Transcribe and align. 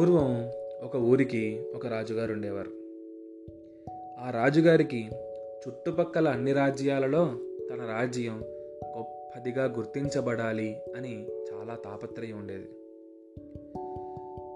పూర్వం 0.00 0.50
ఒక 0.82 0.96
ఊరికి 0.96 1.66
ఒక 1.74 1.86
రాజుగారు 1.86 2.32
ఉండేవారు. 2.32 2.70
ఆ 4.20 4.30
రాజుగారికి 4.30 5.10
చుట్టుపక్కల 5.68 6.28
అన్ని 6.28 6.52
రాజ్యాలలో 6.52 7.32
తన 7.70 7.86
రాజ్యం 7.98 8.42
గొప్పదిగా 8.96 9.64
గుర్తించబడాలి 9.64 10.76
అని 10.96 11.26
చాలా 11.26 11.74
తాపత్రయం 11.74 12.38
ఉండేది. 12.38 12.68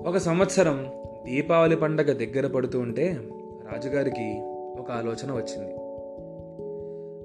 ఒక 0.08 0.16
సంవత్సరం 0.16 0.93
దీపావళి 1.25 1.76
పండగ 1.76 2.12
దగ్గర 2.12 2.46
పడుతూ 2.46 2.80
ఉంటే 2.80 3.18
రాజుగారికి 3.72 4.40
ఒక 4.80 4.90
ఆలోచన 4.90 5.32
వచ్చింది. 5.32 5.74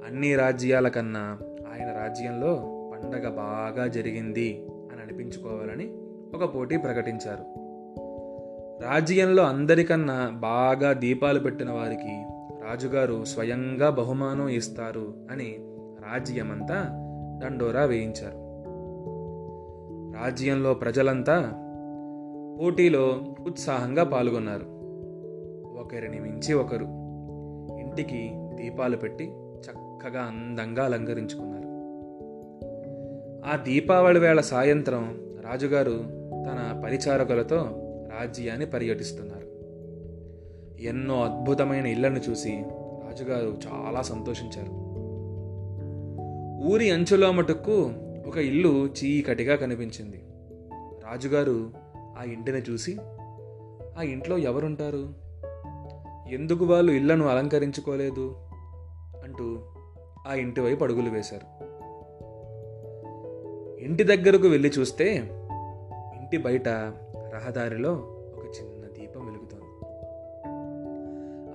అన్ని 0.08 0.36
రాజ్యాల 0.36 0.88
కన్నా 0.88 1.40
ఆయన 1.74 1.98
రాజ్యంలో 1.98 2.56
పండగ 2.94 3.30
బాగా 3.30 3.88
జరిగింది 3.88 4.68
అని 4.72 5.02
అనిపించుకోవాలని 5.02 5.94
ఒక 6.36 6.56
పోటీ 6.56 6.78
ప్రకటించారు. 6.78 7.69
రాజ్యంలో 8.82 9.44
అందరికన్నా 9.44 10.30
బాగా 10.30 10.94
దీపాలు 10.94 11.40
పెట్టిన 11.40 11.72
వారికి 11.72 12.24
రాజుగారు 12.68 13.26
స్వయంగా 13.26 13.90
బహుమానం 13.90 14.48
ఇస్తారు 14.50 15.14
అని 15.32 15.60
రాజ్యమంతా 16.12 16.86
దండోరా 17.44 17.84
వేయించారు. 17.84 18.50
రాజ్యంలో 20.24 20.74
ప్రజలంతా 20.74 21.52
పోటీలో 22.62 23.24
ఉత్సాహంగా 23.48 24.04
పాల్గొన్నారు. 24.04 24.66
ఒకరిని 25.80 26.20
మించి 26.20 26.54
ఒకరు 26.54 26.86
ఇంటికి 27.80 28.32
దీపాలు 28.36 28.98
పెట్టి 28.98 29.24
చక్కగా 29.60 30.22
అందంగా 30.22 30.86
అలంకరించుకున్నారు. 30.86 31.70
ఆ 33.52 33.64
దీపావళి 33.64 34.20
వేళ 34.20 34.40
సాయంత్రం 34.40 35.20
రాజుగారు 35.42 36.04
తన 36.46 36.82
పరిచారకులతో 36.86 37.86
రాజ్యాన్ని 38.18 38.66
పర్యటిస్తున్నారు. 38.66 39.60
ఎన్నో 40.82 41.24
అద్భుతమైన 41.24 41.86
ఇళ్ళను 41.86 42.20
చూసి 42.30 42.64
రాజుగారు 43.06 43.58
చాలా 43.68 44.02
సంతోషించారు. 44.02 44.90
ఊరి 46.70 46.92
అంచులో 46.92 47.32
మటుకు 47.32 47.92
ఒక 48.28 48.38
ఇల్లు 48.38 48.86
చీకటిగా 48.86 49.56
కనిపించింది. 49.56 50.24
రాజుగారు 51.06 51.72
ఆ 52.18 52.24
ఇంటిని 52.24 52.58
చూసి 52.58 52.98
ఆ 53.98 54.02
ఇంట్లో 54.02 54.38
ఎవరుంటారు? 54.38 55.14
ఎందుకు 56.32 56.66
వాళ్ళు 56.66 56.92
ఇళ్ళను 56.92 57.28
అలంకరించుకోలేదు? 57.28 58.36
అంటూ 59.24 59.60
ఆ 60.28 60.34
ఇంటి 60.34 60.62
వైపు 60.62 60.84
అడుగులు 60.84 61.10
వేశారు. 61.10 61.70
ఇంటి 63.84 64.04
దగ్గరకు 64.04 64.48
వెళ్ళి 64.48 64.70
చూస్తే 64.70 65.16
ఇంటి 66.16 66.38
బయట 66.38 66.70
రహదారిలో 67.34 67.94
ఒక 68.38 68.46
చిన్న 68.46 68.86
దీపం 69.00 69.26
వెలుగుతోంది. 69.26 69.66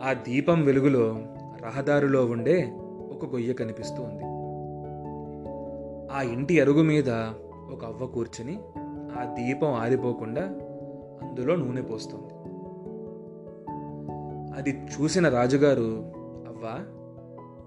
ఆ 0.04 0.12
దీపం 0.12 0.64
వెలుగులో 0.64 1.18
రహదారిలో 1.62 2.26
ఉండే 2.26 2.72
ఒక 3.12 3.26
గొయ్య 3.26 3.52
కనిపిస్తూ 3.52 4.02
ఉంది. 4.02 4.24
ఆ 6.12 6.22
ఇంటి 6.22 6.60
అరుగు 6.60 6.82
మీద 6.82 7.08
ఒక 7.72 7.84
అవ్వ 7.84 8.06
కూర్చుని 8.06 8.58
ఆ 9.18 9.34
దీపం 9.34 9.72
ఆరిపోకుండా 9.72 10.42
అందులో 11.22 11.56
నూనె 11.56 11.82
పోస్తుంది. 11.82 12.34
అది 14.58 14.70
చూసిన 14.70 15.28
రాజుగారు 15.28 16.12
అవ్వా 16.48 16.78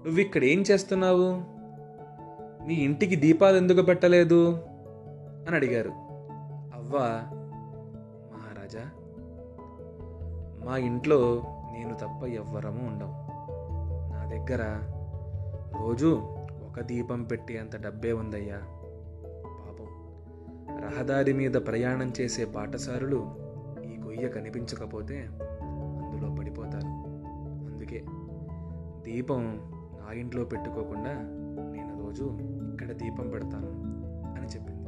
నువ్వు 0.04 0.20
ఇక్కడ 0.20 0.44
ఏం 0.44 0.64
చేస్తున్నావు? 0.70 1.58
నీ 2.66 2.74
ఇంటికి 2.74 3.16
దీపాలు 3.16 3.56
ఎందుకు 3.56 3.82
పెట్టలేదు? 3.82 4.52
అని 5.46 5.56
అడిగారు. 5.56 5.90
అవ్వ 6.78 7.22
రాజా. 8.74 8.90
మా 10.64 10.76
ఇంట్లో 10.76 11.42
నేను 11.72 11.94
తప్ప 11.94 12.26
ఎవ్వరము 12.26 12.86
ఉండవు. 12.86 13.12
నా 14.12 14.24
దగ్గర 14.24 14.80
రోజు 15.80 16.22
ఒక 16.68 16.80
దీపం 16.80 17.22
పెట్టి 17.22 17.58
అంత 17.58 17.82
డబ్బే 17.82 18.12
ఉందయ్యా. 18.12 18.56
పాపం 19.44 19.86
రహదారి 20.84 21.32
మీద 21.32 21.52
ప్రయాణం 21.52 22.12
చేసే 22.20 22.44
బాటసారులు 22.44 23.16
ఈ 23.84 23.98
గొయ్య 23.98 24.28
కనిపించకపోతే 24.28 25.28
అందులో 25.32 26.36
పడిపోతారు. 26.36 26.92
అందుకే 27.72 28.04
దీపం 29.02 29.60
నా 30.00 30.12
ఇంట్లో 30.12 30.44
పెట్టుకోకుండా 30.44 31.12
నేను 31.72 32.06
రోజు 32.06 32.38
ఇక్కడ 32.72 32.92
దీపం 32.92 33.30
పెడతాను 33.30 33.70
అని 34.38 34.46
చెప్పింది. 34.46 34.78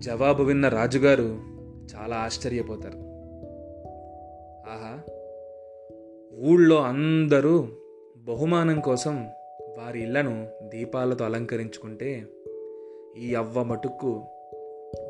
జవాబు 0.00 0.42
విన్న 0.42 0.68
రాజుగారు 0.68 1.49
చాలా 1.94 2.16
ఆశ్చర్యపోతారు. 2.16 3.20
ఆహా 4.70 4.98
ఊళ్ళో 6.38 6.76
అందరూ 6.82 7.68
బహుమానం 8.16 8.80
కోసం 8.80 9.26
వారి 9.78 10.02
ఇళ్ళను 10.02 10.48
దీపాలతో 10.68 11.24
అలంకరించుకుంటే 11.24 12.26
ఈ 13.18 13.34
అవ్వ 13.34 13.62
మటుక్కు 13.62 14.22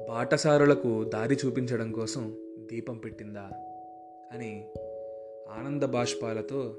బాటసారులకు 0.08 1.04
దారి 1.04 1.38
చూపించడం 1.46 1.92
కోసం 1.92 2.36
దీపం 2.72 2.96
పెట్టిందా 2.96 3.50
అని 4.32 4.68
ఆనంద 5.50 5.82
బాష్పాలతో 5.82 6.74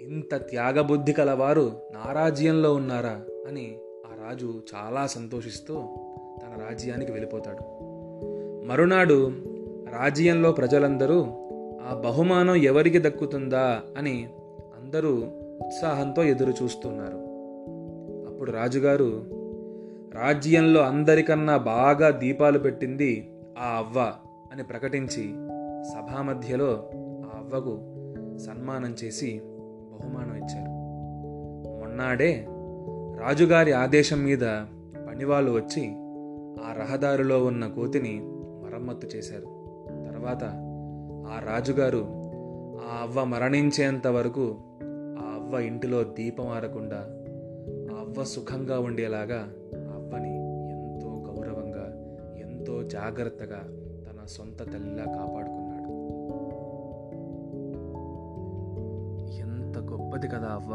ఇంత 0.00 0.34
త్యాగబుద్ధి 0.34 1.12
కలవారు 1.12 1.82
నా 1.92 2.12
రాజ్యంలో 2.12 2.74
ఉన్నారా 2.74 3.24
అని 3.48 3.78
ఆ 4.06 4.28
రాజు 4.28 4.62
చాలా 4.74 5.06
సంతోషిస్తూ 5.06 5.74
తన 6.42 6.64
రాజ్యానికి 6.68 7.12
వెళ్ళిపోతాడు. 7.12 7.85
మరునాడు 8.66 9.32
రాజ్యంలో 9.92 10.52
ప్రజలందరూ 10.52 11.18
ఆ 11.88 11.94
బహుమానం 12.04 12.54
ఎవరికి 12.54 12.98
దక్కుతుందా 12.98 13.82
అని 13.98 14.26
అందరూ 14.78 15.12
ఉత్సాహంతో 15.60 16.24
ఎదురు 16.24 16.52
చూస్తున్నారు 16.62 17.20
అప్పుడు 18.28 18.50
రాజుగారు 18.50 19.10
రాజ్యంలో 20.14 20.80
అందరికన్నా 20.80 21.56
బాగా 21.56 22.10
దీపాలు 22.10 22.58
పెట్టింది 22.58 23.12
ఆ 23.58 23.76
అవ్వ 23.76 23.98
అని 24.52 24.62
ప్రకటించి 24.62 25.24
సభా 25.92 26.22
మధ్యలో 26.22 26.70
ఆ 27.24 27.38
అవ్వకు 27.38 27.74
సన్మానం 28.38 28.94
చేసి 29.04 29.40
బహుమానం 29.92 30.36
ఇచ్చారు. 30.36 30.72
మొన్నాడే 31.80 32.32
రాజుగారి 33.20 33.72
ఆదేశం 33.72 34.24
మీద 34.24 34.44
పనివాళ్ళు 35.08 35.50
వచ్చి 35.50 35.84
ఆ 36.64 36.72
రహదారిలో 36.78 37.44
ఉన్న 37.44 37.66
కోతిని 37.66 38.14
మరమ్మత్తు 38.86 39.16
చేశారు. 39.16 39.48
తర్వాత 40.06 40.42
ఆ 41.26 41.36
రాజుగారు 41.44 42.02
ఆ 42.82 43.02
అవ్వ 43.02 43.24
మరణించేంత 43.24 44.06
వరకు 44.06 44.44
ఆ 45.18 45.24
అవ్వ 45.34 45.58
ఇంటిలో 45.60 46.04
దీపం 46.04 46.48
ఆరకుండా 46.48 47.00
ఆ 47.90 48.00
అవ్వ 48.00 48.24
సుఖంగా 48.24 48.80
ఉండేలాగా 48.80 49.40
ఆ 49.74 49.94
అవ్వని 49.94 50.34
ఎంతో 50.70 51.10
గౌరవంగా 51.26 51.86
ఎంతో 52.38 52.82
జాగ్రత్తగా 52.88 53.60
తన 54.06 54.26
సొంత 54.26 54.58
తల్లిలా 54.72 55.04
కాపాడుకున్నాడు. 55.04 55.90
ఎంత 59.38 59.78
గొప్పది 59.92 60.28
కదా 60.28 60.48
అవ్వ! 60.52 60.74